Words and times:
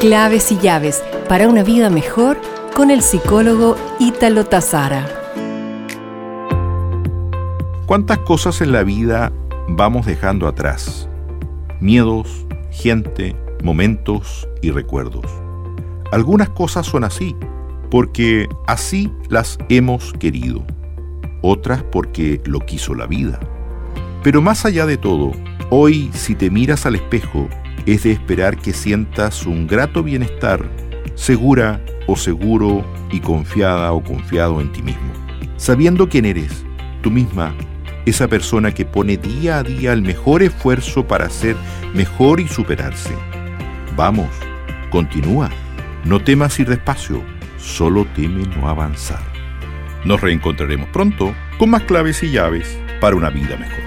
Claves 0.00 0.50
y 0.50 0.56
llaves 0.56 1.04
para 1.28 1.46
una 1.46 1.62
vida 1.62 1.90
mejor 1.90 2.40
con 2.74 2.90
el 2.90 3.02
psicólogo 3.02 3.76
Ítalo 3.98 4.46
Tazara. 4.46 5.06
¿Cuántas 7.84 8.16
cosas 8.20 8.62
en 8.62 8.72
la 8.72 8.82
vida 8.82 9.30
vamos 9.68 10.06
dejando 10.06 10.48
atrás? 10.48 11.06
Miedos, 11.80 12.46
gente, 12.70 13.36
momentos 13.62 14.48
y 14.62 14.70
recuerdos. 14.70 15.26
Algunas 16.12 16.48
cosas 16.48 16.86
son 16.86 17.04
así, 17.04 17.36
porque 17.90 18.48
así 18.66 19.12
las 19.28 19.58
hemos 19.68 20.14
querido. 20.14 20.64
Otras 21.42 21.82
porque 21.82 22.40
lo 22.46 22.60
quiso 22.60 22.94
la 22.94 23.06
vida. 23.06 23.38
Pero 24.22 24.40
más 24.40 24.64
allá 24.64 24.86
de 24.86 24.96
todo, 24.96 25.32
hoy 25.68 26.10
si 26.14 26.34
te 26.34 26.48
miras 26.48 26.86
al 26.86 26.94
espejo, 26.94 27.50
es 27.86 28.04
de 28.04 28.12
esperar 28.12 28.56
que 28.56 28.72
sientas 28.72 29.46
un 29.46 29.66
grato 29.66 30.02
bienestar, 30.02 30.68
segura 31.14 31.80
o 32.06 32.16
seguro 32.16 32.84
y 33.10 33.20
confiada 33.20 33.92
o 33.92 34.02
confiado 34.02 34.60
en 34.60 34.72
ti 34.72 34.82
mismo, 34.82 35.12
sabiendo 35.56 36.08
quién 36.08 36.24
eres, 36.24 36.64
tú 37.02 37.10
misma, 37.10 37.54
esa 38.06 38.28
persona 38.28 38.72
que 38.72 38.84
pone 38.84 39.16
día 39.16 39.58
a 39.58 39.62
día 39.62 39.92
el 39.92 40.02
mejor 40.02 40.42
esfuerzo 40.42 41.06
para 41.06 41.28
ser 41.30 41.56
mejor 41.94 42.40
y 42.40 42.48
superarse. 42.48 43.14
Vamos, 43.96 44.28
continúa, 44.90 45.50
no 46.04 46.20
temas 46.20 46.58
ir 46.58 46.68
despacio, 46.68 47.22
solo 47.58 48.06
teme 48.16 48.44
no 48.56 48.68
avanzar. 48.68 49.22
Nos 50.04 50.20
reencontraremos 50.20 50.88
pronto 50.88 51.34
con 51.58 51.70
más 51.70 51.82
claves 51.82 52.22
y 52.22 52.30
llaves 52.30 52.78
para 53.00 53.16
una 53.16 53.30
vida 53.30 53.56
mejor. 53.56 53.79